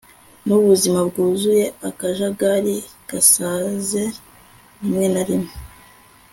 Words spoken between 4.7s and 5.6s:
rimwe na rimwe